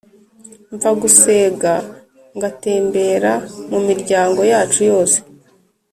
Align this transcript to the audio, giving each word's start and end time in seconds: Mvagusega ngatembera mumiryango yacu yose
Mvagusega 0.73 1.73
ngatembera 2.37 3.33
mumiryango 3.71 4.41
yacu 4.51 4.79
yose 4.89 5.17